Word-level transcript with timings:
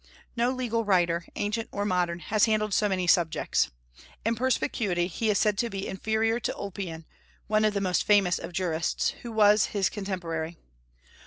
No 0.35 0.49
legal 0.51 0.83
writer, 0.83 1.27
ancient 1.35 1.69
or 1.71 1.85
modern, 1.85 2.17
has 2.21 2.45
handled 2.45 2.73
so 2.73 2.89
many 2.89 3.05
subjects. 3.05 3.69
In 4.25 4.33
perspicuity 4.35 5.05
he 5.05 5.29
is 5.29 5.37
said 5.37 5.59
to 5.59 5.69
be 5.69 5.87
inferior 5.87 6.39
to 6.39 6.55
Ulpian, 6.57 7.05
one 7.45 7.63
of 7.63 7.75
the 7.75 7.81
most 7.81 8.03
famous 8.03 8.39
of 8.39 8.51
jurists, 8.51 9.11
who 9.21 9.31
was 9.31 9.65
his 9.77 9.89
contemporary. 9.89 10.57